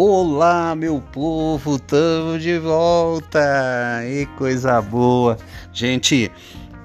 Olá, 0.00 0.76
meu 0.76 1.02
povo, 1.12 1.74
estamos 1.74 2.40
de 2.40 2.56
volta! 2.56 3.40
E 4.06 4.26
coisa 4.38 4.80
boa! 4.80 5.36
Gente, 5.72 6.30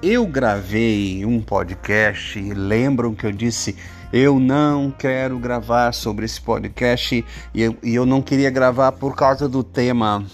eu 0.02 0.26
gravei 0.26 1.24
um 1.24 1.40
podcast, 1.40 2.36
lembram 2.40 3.14
que 3.14 3.24
eu 3.24 3.30
disse 3.30 3.76
eu 4.12 4.40
não 4.40 4.90
quero 4.90 5.38
gravar 5.38 5.94
sobre 5.94 6.24
esse 6.24 6.40
podcast 6.40 7.24
e 7.54 7.62
eu, 7.62 7.76
e 7.84 7.94
eu 7.94 8.04
não 8.04 8.20
queria 8.20 8.50
gravar 8.50 8.90
por 8.90 9.14
causa 9.14 9.48
do 9.48 9.62
tema 9.62 10.24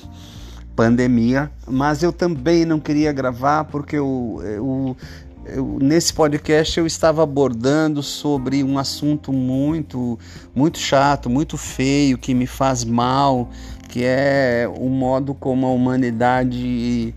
pandemia, 0.75 1.51
mas 1.69 2.03
eu 2.03 2.15
também 2.15 2.65
não 2.65 2.81
queria 2.81 3.13
gravar 3.13 3.65
porque 3.65 3.97
eu, 3.97 4.41
eu 4.43 4.97
eu, 5.45 5.79
nesse 5.81 6.13
podcast 6.13 6.79
eu 6.79 6.87
estava 6.87 7.23
abordando 7.23 8.03
sobre 8.03 8.63
um 8.63 8.79
assunto 8.79 9.33
muito, 9.33 10.19
muito 10.55 10.79
chato, 10.79 11.31
muito 11.31 11.57
feio, 11.57 12.19
que 12.19 12.35
me 12.35 12.47
faz 12.47 12.85
mal, 12.85 13.49
que 13.89 14.05
é 14.05 14.71
o 14.77 14.89
modo 14.89 15.35
como 15.35 15.67
a 15.67 15.71
humanidade 15.71 17.15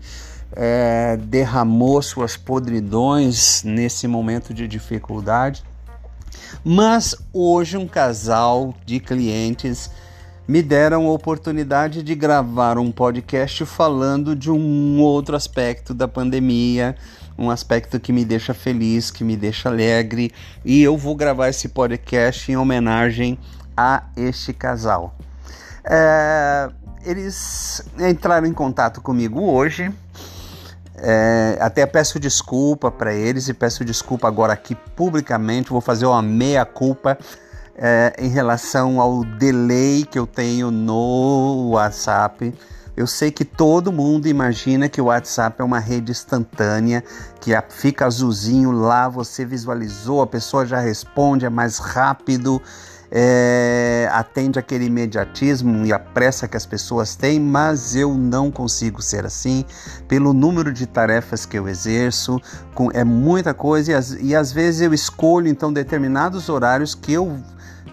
é, 0.52 1.16
derramou 1.16 2.00
suas 2.02 2.36
podridões 2.36 3.62
nesse 3.64 4.06
momento 4.06 4.54
de 4.54 4.66
dificuldade. 4.66 5.62
Mas 6.64 7.14
hoje 7.32 7.76
um 7.76 7.86
casal 7.86 8.74
de 8.84 9.00
clientes 9.00 9.90
me 10.46 10.62
deram 10.62 11.06
a 11.06 11.12
oportunidade 11.12 12.02
de 12.02 12.14
gravar 12.14 12.78
um 12.78 12.92
podcast 12.92 13.64
falando 13.64 14.36
de 14.36 14.50
um 14.50 15.00
outro 15.00 15.34
aspecto 15.34 15.94
da 15.94 16.06
pandemia, 16.06 16.96
um 17.36 17.50
aspecto 17.50 17.98
que 17.98 18.12
me 18.12 18.24
deixa 18.24 18.54
feliz, 18.54 19.10
que 19.10 19.24
me 19.24 19.36
deixa 19.36 19.68
alegre, 19.68 20.32
e 20.64 20.82
eu 20.82 20.96
vou 20.96 21.14
gravar 21.14 21.48
esse 21.48 21.68
podcast 21.68 22.50
em 22.50 22.56
homenagem 22.56 23.38
a 23.76 24.04
este 24.16 24.52
casal. 24.52 25.14
É, 25.84 26.70
eles 27.04 27.82
entraram 27.98 28.46
em 28.46 28.52
contato 28.52 29.00
comigo 29.00 29.40
hoje. 29.42 29.92
É, 30.96 31.58
até 31.60 31.84
peço 31.84 32.20
desculpa 32.20 32.90
para 32.90 33.12
eles 33.12 33.48
e 33.48 33.54
peço 33.54 33.84
desculpa 33.84 34.28
agora 34.28 34.52
aqui 34.52 34.74
publicamente. 34.74 35.70
Vou 35.70 35.80
fazer 35.80 36.06
uma 36.06 36.22
meia 36.22 36.64
culpa 36.64 37.18
é, 37.76 38.14
em 38.18 38.28
relação 38.28 39.00
ao 39.00 39.24
delay 39.24 40.04
que 40.04 40.18
eu 40.18 40.26
tenho 40.26 40.70
no 40.70 41.70
WhatsApp. 41.72 42.54
Eu 42.96 43.06
sei 43.06 43.30
que 43.30 43.44
todo 43.44 43.92
mundo 43.92 44.28
imagina 44.28 44.88
que 44.88 45.00
o 45.00 45.06
WhatsApp 45.06 45.60
é 45.60 45.64
uma 45.64 45.80
rede 45.80 46.12
instantânea, 46.12 47.02
que 47.40 47.50
fica 47.68 48.06
azulzinho 48.06 48.70
lá, 48.70 49.08
você 49.08 49.44
visualizou, 49.44 50.22
a 50.22 50.26
pessoa 50.26 50.64
já 50.64 50.78
responde, 50.78 51.44
é 51.44 51.50
mais 51.50 51.78
rápido, 51.78 52.62
é, 53.10 54.08
atende 54.12 54.58
aquele 54.58 54.86
imediatismo 54.86 55.84
e 55.84 55.92
a 55.92 55.98
pressa 55.98 56.48
que 56.48 56.56
as 56.56 56.66
pessoas 56.66 57.16
têm, 57.16 57.40
mas 57.40 57.94
eu 57.94 58.14
não 58.14 58.50
consigo 58.50 59.02
ser 59.02 59.26
assim, 59.26 59.64
pelo 60.08 60.32
número 60.32 60.72
de 60.72 60.86
tarefas 60.86 61.44
que 61.44 61.58
eu 61.58 61.68
exerço, 61.68 62.40
com, 62.74 62.90
é 62.92 63.04
muita 63.04 63.52
coisa 63.52 63.92
e, 63.92 63.94
as, 63.94 64.10
e 64.20 64.34
às 64.34 64.52
vezes 64.52 64.80
eu 64.80 64.94
escolho 64.94 65.48
então 65.48 65.72
determinados 65.72 66.48
horários 66.48 66.94
que 66.94 67.12
eu 67.12 67.40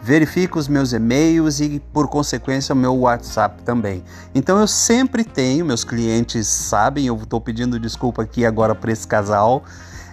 verifico 0.01 0.57
os 0.57 0.67
meus 0.67 0.94
e-mails 0.94 1.59
e, 1.59 1.79
por 1.94 2.07
consequência, 2.07 2.73
o 2.73 2.75
meu 2.75 2.95
WhatsApp 2.95 3.62
também. 3.63 4.03
Então 4.34 4.59
eu 4.59 4.67
sempre 4.67 5.23
tenho, 5.23 5.66
meus 5.66 5.84
clientes 5.84 6.47
sabem, 6.47 7.06
eu 7.06 7.16
estou 7.16 7.39
pedindo 7.39 7.79
desculpa 7.79 8.23
aqui 8.23 8.45
agora 8.45 8.73
para 8.73 8.91
esse 8.91 9.07
casal. 9.07 9.63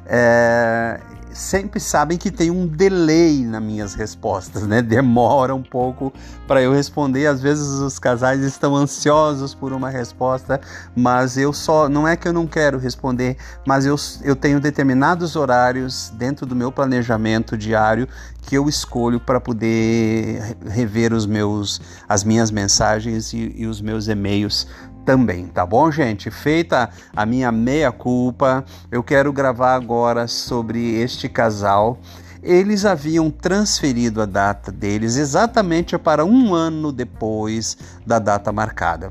É, 0.08 0.98
sempre 1.38 1.78
sabem 1.78 2.18
que 2.18 2.30
tem 2.30 2.50
um 2.50 2.66
delay 2.66 3.44
nas 3.44 3.62
minhas 3.62 3.94
respostas, 3.94 4.66
né? 4.66 4.82
Demora 4.82 5.54
um 5.54 5.62
pouco 5.62 6.12
para 6.46 6.60
eu 6.60 6.72
responder. 6.72 7.26
Às 7.26 7.40
vezes 7.40 7.66
os 7.66 7.98
casais 7.98 8.42
estão 8.42 8.74
ansiosos 8.74 9.54
por 9.54 9.72
uma 9.72 9.88
resposta, 9.88 10.60
mas 10.96 11.36
eu 11.36 11.52
só 11.52 11.88
não 11.88 12.06
é 12.06 12.16
que 12.16 12.26
eu 12.26 12.32
não 12.32 12.46
quero 12.46 12.78
responder, 12.78 13.36
mas 13.66 13.86
eu, 13.86 13.96
eu 14.22 14.34
tenho 14.34 14.60
determinados 14.60 15.36
horários 15.36 16.12
dentro 16.16 16.44
do 16.44 16.56
meu 16.56 16.72
planejamento 16.72 17.56
diário 17.56 18.08
que 18.42 18.56
eu 18.56 18.68
escolho 18.68 19.20
para 19.20 19.38
poder 19.38 20.56
rever 20.66 21.12
os 21.12 21.26
meus 21.26 21.80
as 22.08 22.24
minhas 22.24 22.50
mensagens 22.50 23.32
e, 23.34 23.52
e 23.56 23.66
os 23.66 23.80
meus 23.80 24.08
e-mails 24.08 24.66
também, 25.08 25.46
tá 25.46 25.64
bom, 25.64 25.90
gente? 25.90 26.30
Feita 26.30 26.90
a 27.16 27.24
minha 27.24 27.50
meia 27.50 27.90
culpa, 27.90 28.62
eu 28.92 29.02
quero 29.02 29.32
gravar 29.32 29.74
agora 29.74 30.28
sobre 30.28 31.00
este 31.00 31.30
casal. 31.30 31.98
Eles 32.42 32.84
haviam 32.84 33.30
transferido 33.30 34.20
a 34.20 34.26
data 34.26 34.70
deles 34.70 35.16
exatamente 35.16 35.96
para 35.96 36.26
um 36.26 36.54
ano 36.54 36.92
depois 36.92 37.78
da 38.06 38.18
data 38.18 38.52
marcada. 38.52 39.10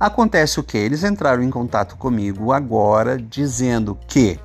Acontece 0.00 0.58
o 0.60 0.62
que? 0.62 0.78
Eles 0.78 1.04
entraram 1.04 1.42
em 1.42 1.50
contato 1.50 1.98
comigo 1.98 2.50
agora 2.50 3.18
dizendo 3.18 3.98
que 4.08 4.40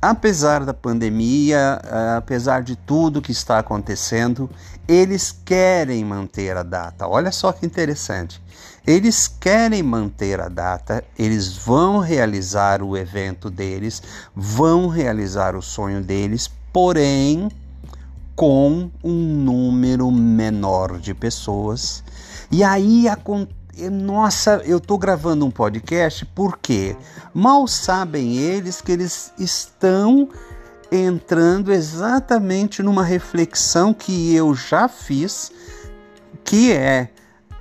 apesar 0.00 0.64
da 0.64 0.72
pandemia, 0.72 1.80
eh, 1.84 2.16
apesar 2.16 2.62
de 2.62 2.76
tudo 2.76 3.22
que 3.22 3.32
está 3.32 3.58
acontecendo, 3.58 4.48
eles 4.86 5.32
querem 5.44 6.04
manter 6.04 6.56
a 6.56 6.62
data. 6.62 7.06
Olha 7.06 7.32
só 7.32 7.52
que 7.52 7.66
interessante. 7.66 8.40
Eles 8.86 9.28
querem 9.28 9.82
manter 9.82 10.40
a 10.40 10.48
data, 10.48 11.04
eles 11.18 11.56
vão 11.58 11.98
realizar 11.98 12.82
o 12.82 12.96
evento 12.96 13.50
deles, 13.50 14.02
vão 14.34 14.88
realizar 14.88 15.54
o 15.54 15.60
sonho 15.60 16.02
deles, 16.02 16.50
porém 16.72 17.50
com 18.34 18.90
um 19.04 19.12
número 19.12 20.10
menor 20.10 20.98
de 20.98 21.12
pessoas. 21.12 22.02
E 22.50 22.64
aí 22.64 23.08
acontece 23.08 23.57
nossa, 23.90 24.62
eu 24.64 24.78
estou 24.78 24.98
gravando 24.98 25.46
um 25.46 25.50
podcast 25.50 26.24
porque 26.34 26.96
mal 27.32 27.68
sabem 27.68 28.36
eles 28.36 28.80
que 28.80 28.90
eles 28.90 29.32
estão 29.38 30.28
entrando 30.90 31.72
exatamente 31.72 32.82
numa 32.82 33.04
reflexão 33.04 33.92
que 33.92 34.34
eu 34.34 34.54
já 34.54 34.88
fiz, 34.88 35.52
que 36.44 36.72
é 36.72 37.10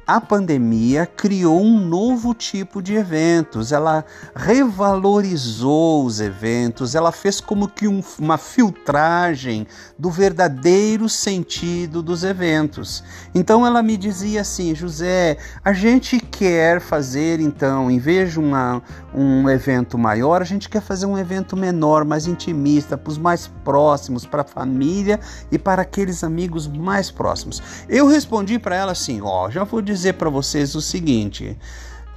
a 0.07 0.21
pandemia 0.21 1.05
criou 1.05 1.61
um 1.61 1.77
novo 1.77 2.33
tipo 2.33 2.81
de 2.81 2.95
eventos, 2.95 3.73
ela 3.73 4.05
revalorizou 4.33 6.05
os 6.05 6.21
eventos, 6.21 6.95
ela 6.95 7.11
fez 7.11 7.41
como 7.41 7.67
que 7.67 7.89
um, 7.89 8.01
uma 8.17 8.37
filtragem 8.37 9.67
do 9.99 10.09
verdadeiro 10.09 11.09
sentido 11.09 12.01
dos 12.01 12.23
eventos. 12.23 13.03
Então 13.35 13.67
ela 13.67 13.83
me 13.83 13.97
dizia 13.97 14.39
assim, 14.39 14.73
José, 14.73 15.37
a 15.61 15.73
gente 15.73 16.21
quer 16.21 16.79
fazer 16.79 17.41
então, 17.41 17.91
em 17.91 17.99
vez 17.99 18.31
de 18.31 18.39
uma, 18.39 18.81
um 19.13 19.49
evento 19.49 19.97
maior, 19.97 20.41
a 20.41 20.45
gente 20.45 20.69
quer 20.69 20.81
fazer 20.81 21.05
um 21.05 21.17
evento 21.17 21.57
menor, 21.57 22.05
mais 22.05 22.27
intimista, 22.27 22.97
para 22.97 23.11
os 23.11 23.17
mais 23.17 23.47
próximos, 23.65 24.25
para 24.25 24.43
a 24.43 24.45
família 24.45 25.19
e 25.51 25.59
para 25.59 25.81
aqueles 25.81 26.23
amigos 26.23 26.65
mais 26.65 27.11
próximos. 27.11 27.61
Eu 27.89 28.07
respondi 28.07 28.57
para 28.57 28.77
ela 28.77 28.93
assim, 28.93 29.19
ó, 29.21 29.49
já 29.49 29.65
vou 29.65 29.81
dizer 29.81 29.96
dizer 29.97 30.13
para 30.13 30.29
vocês 30.29 30.75
o 30.75 30.81
seguinte: 30.81 31.57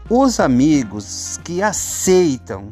os 0.09 0.39
amigos 0.39 1.39
que 1.43 1.63
aceitam 1.63 2.71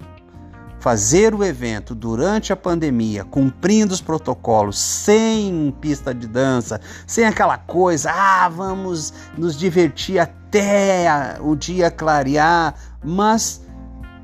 fazer 0.81 1.35
o 1.35 1.45
evento 1.45 1.95
durante 1.95 2.53
a 2.53 2.57
pandemia, 2.57 3.25
cumprindo 3.25 3.93
os 3.93 4.01
protocolos, 4.01 4.79
sem 4.79 5.75
pista 5.81 6.15
de 6.15 6.27
dança, 6.27 6.81
sem 7.07 7.25
aquela 7.25 7.59
coisa, 7.59 8.11
ah, 8.13 8.49
vamos 8.49 9.13
nos 9.37 9.57
divertir 9.57 10.19
até 10.19 11.37
o 11.41 11.57
dia 11.57 11.91
clarear, 11.91 12.75
mas 13.05 13.61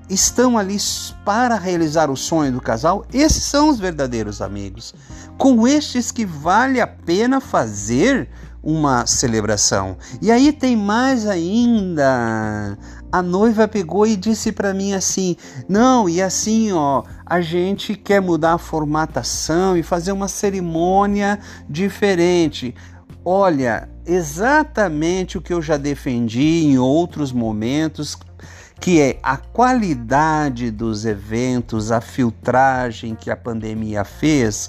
estão 0.09 0.57
ali 0.57 0.77
para 1.25 1.57
realizar 1.57 2.11
o 2.11 2.17
sonho 2.17 2.53
do 2.53 2.61
casal, 2.61 3.05
esses 3.13 3.43
são 3.43 3.69
os 3.69 3.79
verdadeiros 3.79 4.41
amigos. 4.41 4.95
Com 5.37 5.67
estes 5.67 6.11
que 6.13 6.25
vale 6.25 6.81
a 6.81 6.87
pena 6.87 7.41
fazer 7.41 8.29
uma 8.65 9.07
celebração. 9.07 9.97
E 10.23 10.33
aí 10.33 10.51
tem 10.53 10.75
mais 10.75 11.27
ainda 11.27 12.77
a 13.15 13.23
noiva 13.23 13.69
pegou 13.69 14.05
e 14.05 14.17
disse 14.17 14.51
para 14.51 14.75
mim 14.75 14.93
assim: 14.93 15.37
"Não, 15.69 16.09
e 16.09 16.21
assim, 16.21 16.73
ó, 16.73 17.05
a 17.25 17.41
gente 17.41 17.95
quer 17.95 18.21
mudar 18.21 18.55
a 18.55 18.59
formatação 18.59 19.77
e 19.77 19.85
fazer 19.85 20.11
uma 20.11 20.27
cerimônia 20.27 21.39
diferente". 21.69 22.75
Olha, 23.25 23.89
exatamente 24.05 25.39
o 25.39 25.41
que 25.41 25.53
eu 25.53 25.63
já 25.63 25.77
defendi 25.77 26.65
em 26.65 26.77
outros 26.77 27.31
momentos, 27.31 28.19
que 28.81 29.01
é 29.01 29.19
a 29.23 29.37
qualidade 29.37 30.73
dos 30.73 31.07
eventos, 31.07 31.93
a 31.93 32.01
filtragem 32.01 33.15
que 33.15 33.31
a 33.31 33.37
pandemia 33.37 34.05
fez, 34.05 34.69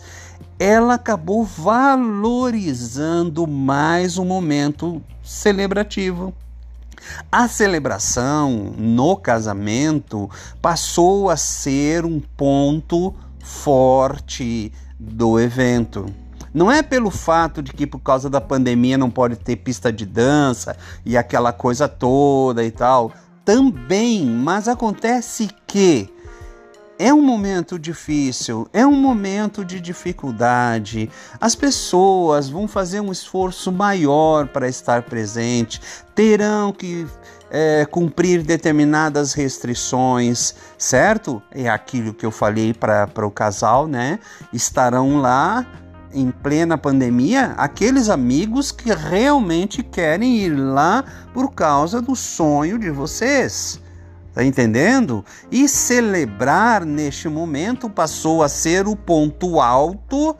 ela 0.57 0.95
acabou 0.95 1.43
valorizando 1.43 3.45
mais 3.45 4.17
o 4.17 4.25
momento 4.25 5.01
celebrativo. 5.23 6.33
A 7.31 7.47
celebração 7.47 8.73
no 8.77 9.15
casamento 9.17 10.29
passou 10.61 11.29
a 11.29 11.37
ser 11.37 12.05
um 12.05 12.19
ponto 12.19 13.13
forte 13.43 14.71
do 14.99 15.39
evento. 15.39 16.05
Não 16.53 16.71
é 16.71 16.81
pelo 16.81 17.11
fato 17.11 17.61
de 17.61 17.73
que 17.73 17.85
por 17.85 17.99
causa 17.99 18.29
da 18.29 18.39
pandemia 18.39 18.97
não 18.97 19.11
pode 19.11 19.35
ter 19.35 19.57
pista 19.57 19.91
de 19.91 20.05
dança 20.05 20.77
e 21.05 21.17
aquela 21.17 21.51
coisa 21.51 21.87
toda 21.87 22.63
e 22.63 22.71
tal. 22.71 23.11
Também, 23.43 24.25
mas 24.25 24.67
acontece 24.67 25.49
que 25.67 26.09
é 26.97 27.13
um 27.13 27.21
momento 27.21 27.77
difícil, 27.77 28.67
é 28.71 28.85
um 28.85 28.95
momento 28.95 29.65
de 29.65 29.79
dificuldade. 29.79 31.09
As 31.39 31.55
pessoas 31.55 32.49
vão 32.49 32.67
fazer 32.67 32.99
um 32.99 33.11
esforço 33.11 33.71
maior 33.71 34.47
para 34.47 34.67
estar 34.67 35.03
presente, 35.03 35.81
terão 36.13 36.71
que 36.71 37.05
é, 37.51 37.85
cumprir 37.85 38.43
determinadas 38.43 39.33
restrições, 39.33 40.55
certo? 40.77 41.41
É 41.51 41.69
aquilo 41.69 42.13
que 42.13 42.25
eu 42.25 42.31
falei 42.31 42.73
para 42.73 43.25
o 43.25 43.31
casal, 43.31 43.87
né? 43.87 44.19
Estarão 44.53 45.17
lá 45.19 45.65
em 46.13 46.31
plena 46.31 46.77
pandemia 46.77 47.53
aqueles 47.57 48.07
amigos 48.09 48.71
que 48.71 48.93
realmente 48.93 49.83
querem 49.83 50.37
ir 50.37 50.55
lá 50.55 51.03
por 51.33 51.53
causa 51.53 52.01
do 52.01 52.15
sonho 52.15 52.79
de 52.79 52.89
vocês. 52.89 53.81
Tá 54.35 54.43
entendendo? 54.43 55.23
E 55.49 55.65
celebrar 55.65 56.85
neste 56.85 57.29
momento 57.29 57.89
passou 57.89 58.43
a 58.43 58.49
ser 58.49 58.85
o 58.85 58.93
ponto 58.93 59.61
alto 59.61 60.35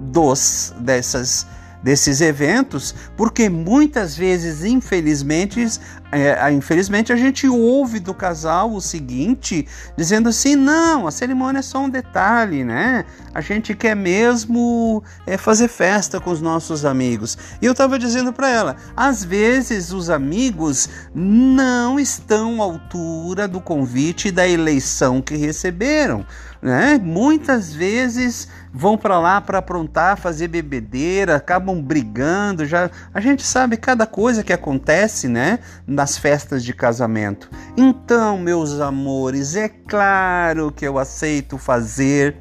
dos 0.00 0.74
dessas 0.80 1.46
desses 1.82 2.20
eventos, 2.20 2.92
porque 3.16 3.48
muitas 3.48 4.16
vezes, 4.16 4.64
infelizmente, 4.64 5.64
é, 6.12 6.52
infelizmente 6.52 7.12
a 7.12 7.16
gente 7.16 7.48
ouve 7.48 7.98
do 7.98 8.14
casal 8.14 8.72
o 8.72 8.80
seguinte, 8.80 9.66
dizendo 9.96 10.28
assim, 10.28 10.54
não, 10.54 11.06
a 11.06 11.10
cerimônia 11.10 11.58
é 11.58 11.62
só 11.62 11.80
um 11.80 11.90
detalhe, 11.90 12.64
né? 12.64 13.04
A 13.34 13.40
gente 13.40 13.74
quer 13.74 13.96
mesmo 13.96 15.02
é, 15.26 15.36
fazer 15.36 15.68
festa 15.68 16.20
com 16.20 16.30
os 16.30 16.40
nossos 16.40 16.84
amigos. 16.84 17.36
E 17.60 17.66
eu 17.66 17.72
estava 17.72 17.98
dizendo 17.98 18.32
para 18.32 18.48
ela, 18.48 18.76
às 18.96 19.24
vezes 19.24 19.92
os 19.92 20.08
amigos 20.08 20.88
não 21.14 21.98
estão 21.98 22.62
à 22.62 22.64
altura 22.64 23.48
do 23.48 23.60
convite 23.60 24.30
da 24.30 24.46
eleição 24.46 25.20
que 25.20 25.36
receberam 25.36 26.24
né? 26.66 26.98
Muitas 27.02 27.72
vezes 27.72 28.48
vão 28.72 28.98
para 28.98 29.18
lá 29.18 29.40
para 29.40 29.58
aprontar, 29.58 30.18
fazer 30.18 30.48
bebedeira, 30.48 31.36
acabam 31.36 31.80
brigando, 31.80 32.66
já 32.66 32.90
a 33.14 33.20
gente 33.20 33.42
sabe 33.42 33.76
cada 33.76 34.06
coisa 34.06 34.42
que 34.42 34.52
acontece, 34.52 35.28
né, 35.28 35.60
nas 35.96 36.18
festas 36.18 36.62
de 36.62 36.74
casamento. 36.74 37.50
Então, 37.74 38.36
meus 38.36 38.80
amores, 38.80 39.56
é 39.56 39.66
claro 39.66 40.70
que 40.70 40.86
eu 40.86 40.98
aceito 40.98 41.56
fazer 41.56 42.36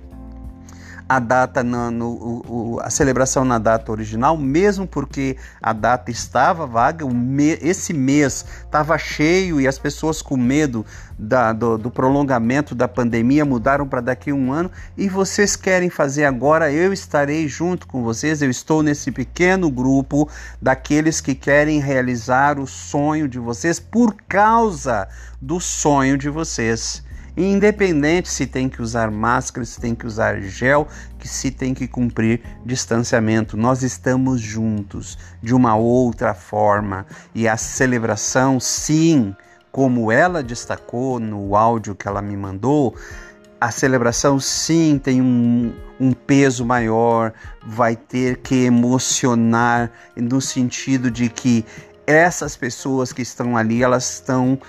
a 1.07 1.19
data 1.19 1.63
no, 1.63 1.92
no 1.92 2.07
o, 2.48 2.80
a 2.81 2.90
celebração 2.90 3.46
na 3.46 3.60
data 3.60 3.92
original, 3.92 4.36
mesmo 4.36 4.88
porque 4.88 5.38
a 5.62 5.72
data 5.72 6.10
estava 6.10 6.66
vaga, 6.66 7.06
me, 7.06 7.57
esse 7.62 7.94
mês 7.94 8.46
estava 8.63 8.98
cheio 8.98 9.62
e 9.62 9.68
as 9.68 9.78
pessoas 9.78 10.22
com 10.22 10.36
medo 10.36 10.86
da, 11.18 11.54
do, 11.54 11.78
do 11.78 11.92
prolongamento 11.92 12.74
da 12.74 12.88
pandemia 12.88 13.46
mudaram 13.46 13.88
para 13.88 14.02
daqui 14.02 14.31
a 14.31 14.36
um 14.36 14.52
ano 14.52 14.72
e 14.98 15.07
vocês 15.07 15.56
querem 15.56 15.90
fazer 15.90 16.25
agora, 16.25 16.72
eu 16.72 16.92
estarei 16.92 17.48
junto 17.48 17.88
com 17.88 18.04
vocês, 18.04 18.42
eu 18.42 18.50
estou 18.50 18.81
nesse 18.81 19.12
pequeno 19.12 19.69
grupo 19.69 20.30
daqueles 20.62 21.22
que 21.22 21.36
querem 21.36 21.80
realizar 21.80 22.60
o 22.60 22.66
sonho 22.66 23.28
de 23.28 23.40
vocês 23.40 23.80
por 23.80 24.16
causa 24.28 25.07
do 25.42 25.60
sonho 25.60 26.18
de 26.18 26.30
vocês. 26.30 27.04
Independente 27.37 28.29
se 28.29 28.47
tem 28.47 28.69
que 28.69 28.81
usar 28.81 29.11
máscara, 29.11 29.65
se 29.65 29.79
tem 29.79 29.93
que 29.93 30.07
usar 30.07 30.41
gel, 30.41 30.87
que 31.19 31.27
se 31.27 31.51
tem 31.51 31.73
que 31.73 31.87
cumprir 31.87 32.41
distanciamento, 32.65 33.57
nós 33.57 33.83
estamos 33.83 34.39
juntos 34.39 35.17
de 35.41 35.53
uma 35.53 35.75
outra 35.75 36.33
forma. 36.33 37.05
E 37.33 37.47
a 37.47 37.57
celebração, 37.57 38.59
sim, 38.59 39.35
como 39.69 40.09
ela 40.09 40.41
destacou 40.41 41.19
no 41.19 41.57
áudio 41.57 41.93
que 41.93 42.07
ela 42.07 42.21
me 42.21 42.37
mandou, 42.37 42.95
a 43.59 43.71
celebração 43.71 44.39
sim 44.39 44.99
tem 45.01 45.21
um, 45.21 45.73
um, 45.99 46.13
peso 46.13 46.63
maior, 46.63 47.33
vai 47.65 47.95
ter 47.95 48.37
que 48.37 48.63
emocionar 48.63 49.91
no 50.15 50.39
sentido 50.39 51.11
de 51.11 51.27
que 51.27 51.65
essas 52.07 52.55
pessoas 52.55 53.11
que 53.11 53.21
estão 53.21 53.57
ali, 53.57 53.83
elas 53.83 54.13
estão 54.13 54.59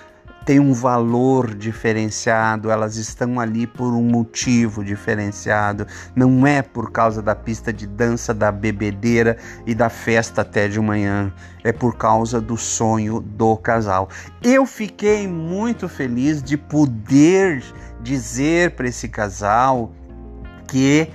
têm 0.46 0.60
um 0.60 0.72
valor 0.72 1.52
diferenciado, 1.56 2.70
elas 2.70 2.94
estão 2.94 3.40
ali 3.40 3.66
por 3.66 3.92
um 3.92 4.02
motivo 4.04 4.84
diferenciado. 4.84 5.84
Não 6.14 6.46
é 6.46 6.62
por 6.62 6.92
causa 6.92 7.20
da 7.20 7.34
pista 7.34 7.72
de 7.72 7.84
dança, 7.84 8.32
da 8.32 8.52
bebedeira 8.52 9.36
e 9.66 9.74
da 9.74 9.88
festa 9.88 10.42
até 10.42 10.68
de 10.68 10.80
manhã. 10.80 11.32
É 11.64 11.72
por 11.72 11.96
causa 11.96 12.40
do 12.40 12.56
sonho 12.56 13.20
do 13.20 13.56
casal. 13.56 14.08
Eu 14.40 14.64
fiquei 14.66 15.26
muito 15.26 15.88
feliz 15.88 16.40
de 16.40 16.56
poder 16.56 17.64
dizer 18.00 18.76
para 18.76 18.86
esse 18.86 19.08
casal 19.08 19.90
que 20.68 21.10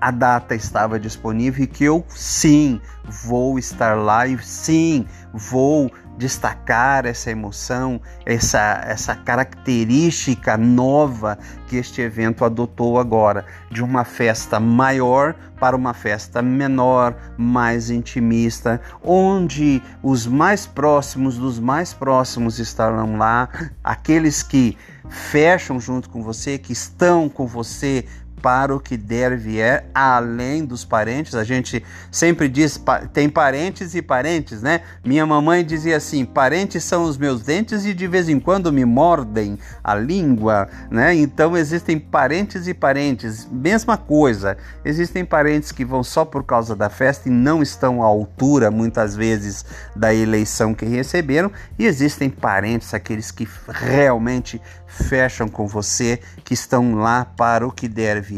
a 0.00 0.10
data 0.10 0.56
estava 0.56 0.98
disponível 0.98 1.62
e 1.62 1.66
que 1.68 1.84
eu 1.84 2.04
sim 2.08 2.80
vou 3.24 3.56
estar 3.56 3.94
lá 3.94 4.26
e 4.26 4.36
sim 4.42 5.06
vou 5.32 5.92
destacar 6.16 7.06
essa 7.06 7.30
emoção, 7.30 8.00
essa, 8.24 8.82
essa 8.86 9.14
característica 9.14 10.56
nova 10.56 11.38
que 11.66 11.76
este 11.76 12.00
evento 12.00 12.44
adotou 12.44 12.98
agora, 12.98 13.44
de 13.70 13.82
uma 13.82 14.04
festa 14.04 14.60
maior 14.60 15.34
para 15.58 15.76
uma 15.76 15.94
festa 15.94 16.42
menor, 16.42 17.14
mais 17.38 17.88
intimista, 17.88 18.80
onde 19.02 19.82
os 20.02 20.26
mais 20.26 20.66
próximos 20.66 21.38
dos 21.38 21.58
mais 21.58 21.94
próximos 21.94 22.58
estarão 22.58 23.16
lá, 23.16 23.48
aqueles 23.82 24.42
que 24.42 24.76
fecham 25.08 25.78
junto 25.78 26.08
com 26.10 26.22
você, 26.22 26.58
que 26.58 26.72
estão 26.72 27.28
com 27.28 27.46
você 27.46 28.06
para 28.42 28.74
o 28.74 28.80
que 28.80 28.96
der 28.96 29.36
vier, 29.38 29.86
além 29.94 30.64
dos 30.64 30.84
parentes. 30.84 31.36
A 31.36 31.44
gente 31.44 31.82
sempre 32.10 32.48
diz, 32.48 32.82
tem 33.12 33.28
parentes 33.28 33.94
e 33.94 34.02
parentes, 34.02 34.60
né? 34.60 34.80
Minha 35.04 35.24
mamãe 35.24 35.64
dizia 35.64 35.96
assim: 35.96 36.24
parentes 36.24 36.82
são 36.82 37.04
os 37.04 37.16
meus 37.16 37.42
dentes 37.42 37.84
e 37.86 37.94
de 37.94 38.06
vez 38.08 38.28
em 38.28 38.40
quando 38.40 38.72
me 38.72 38.84
mordem 38.84 39.58
a 39.82 39.94
língua, 39.94 40.68
né? 40.90 41.14
Então 41.14 41.56
existem 41.56 41.98
parentes 41.98 42.66
e 42.66 42.74
parentes, 42.74 43.46
mesma 43.50 43.96
coisa. 43.96 44.56
Existem 44.84 45.24
parentes 45.24 45.70
que 45.70 45.84
vão 45.84 46.02
só 46.02 46.24
por 46.24 46.42
causa 46.42 46.74
da 46.74 46.90
festa 46.90 47.28
e 47.28 47.32
não 47.32 47.62
estão 47.62 48.02
à 48.02 48.06
altura, 48.06 48.70
muitas 48.70 49.14
vezes, 49.14 49.64
da 49.94 50.12
eleição 50.12 50.74
que 50.74 50.84
receberam, 50.84 51.52
e 51.78 51.86
existem 51.86 52.28
parentes, 52.28 52.92
aqueles 52.92 53.30
que 53.30 53.48
realmente 53.68 54.60
fecham 54.86 55.48
com 55.48 55.66
você, 55.66 56.20
que 56.44 56.54
estão 56.54 56.94
lá 56.94 57.24
para 57.24 57.66
o 57.66 57.72
que 57.72 57.88
der 57.88 58.20
vier. 58.20 58.31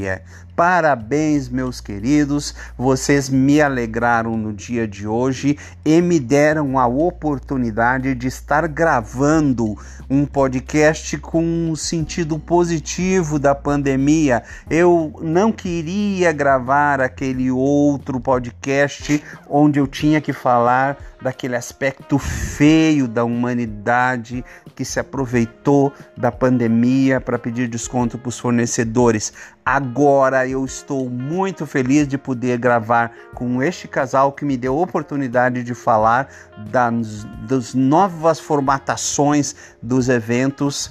Parabéns, 0.56 1.48
meus 1.48 1.80
queridos, 1.80 2.54
vocês 2.78 3.28
me 3.28 3.60
alegraram 3.60 4.36
no 4.36 4.52
dia 4.52 4.86
de 4.86 5.04
hoje 5.04 5.58
e 5.84 6.00
me 6.00 6.20
deram 6.20 6.78
a 6.78 6.86
oportunidade 6.86 8.14
de 8.14 8.28
estar 8.28 8.68
gravando 8.68 9.76
um 10.08 10.24
podcast 10.24 11.18
com 11.18 11.42
um 11.42 11.74
sentido 11.74 12.38
positivo 12.38 13.36
da 13.36 13.52
pandemia. 13.52 14.44
Eu 14.70 15.18
não 15.20 15.50
queria 15.50 16.30
gravar 16.30 17.00
aquele 17.00 17.50
outro 17.50 18.20
podcast 18.20 19.24
onde 19.50 19.80
eu 19.80 19.88
tinha 19.88 20.20
que 20.20 20.32
falar 20.32 20.96
daquele 21.24 21.56
aspecto 21.56 22.18
feio 22.18 23.08
da 23.08 23.24
humanidade 23.24 24.44
que 24.76 24.84
se 24.84 25.00
aproveitou 25.00 25.90
da 26.14 26.30
pandemia 26.30 27.18
para 27.18 27.38
pedir 27.38 27.66
desconto 27.66 28.18
para 28.18 28.28
os 28.28 28.38
fornecedores. 28.38 29.32
Agora 29.64 30.46
eu 30.46 30.62
estou 30.66 31.08
muito 31.08 31.64
feliz 31.64 32.06
de 32.06 32.18
poder 32.18 32.58
gravar 32.58 33.10
com 33.34 33.62
este 33.62 33.88
casal 33.88 34.32
que 34.32 34.44
me 34.44 34.54
deu 34.58 34.78
a 34.78 34.82
oportunidade 34.82 35.62
de 35.64 35.74
falar 35.74 36.28
das, 36.70 37.24
das 37.48 37.72
novas 37.72 38.38
formatações 38.38 39.56
dos 39.80 40.10
eventos 40.10 40.90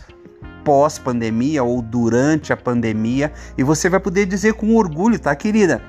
pós-pandemia 0.65 1.63
ou 1.63 1.79
durante 1.79 2.51
a 2.51 2.57
pandemia. 2.57 3.31
E 3.55 3.63
você 3.63 3.87
vai 3.87 3.99
poder 3.99 4.25
dizer 4.25 4.53
com 4.55 4.75
orgulho, 4.75 5.19
tá, 5.19 5.35
querida? 5.35 5.79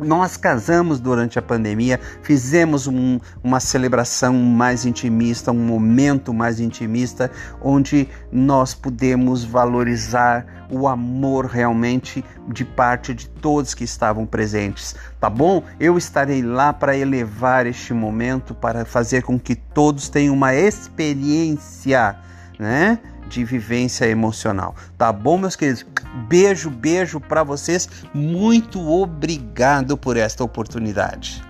Nós 0.00 0.36
casamos 0.36 0.98
durante 0.98 1.38
a 1.38 1.42
pandemia, 1.42 2.00
fizemos 2.22 2.88
um, 2.88 3.20
uma 3.42 3.60
celebração 3.60 4.34
mais 4.34 4.84
intimista, 4.84 5.52
um 5.52 5.66
momento 5.66 6.34
mais 6.34 6.58
intimista, 6.58 7.30
onde 7.62 8.08
nós 8.32 8.74
pudemos 8.74 9.44
valorizar 9.44 10.66
o 10.68 10.88
amor 10.88 11.46
realmente 11.46 12.24
de 12.48 12.64
parte 12.64 13.14
de 13.14 13.28
todos 13.28 13.72
que 13.72 13.84
estavam 13.84 14.26
presentes, 14.26 14.96
tá 15.20 15.30
bom? 15.30 15.62
Eu 15.78 15.96
estarei 15.96 16.42
lá 16.42 16.72
para 16.72 16.96
elevar 16.96 17.66
este 17.66 17.94
momento, 17.94 18.54
para 18.54 18.84
fazer 18.84 19.22
com 19.22 19.38
que 19.38 19.54
todos 19.54 20.08
tenham 20.08 20.34
uma 20.34 20.54
experiência, 20.54 22.16
né? 22.58 22.98
De 23.28 23.44
vivência 23.44 24.06
emocional. 24.06 24.74
Tá 24.96 25.12
bom, 25.12 25.38
meus 25.38 25.56
queridos? 25.56 25.84
Beijo, 26.28 26.70
beijo 26.70 27.20
para 27.20 27.42
vocês. 27.42 27.88
Muito 28.12 28.80
obrigado 28.90 29.96
por 29.96 30.16
esta 30.16 30.44
oportunidade. 30.44 31.42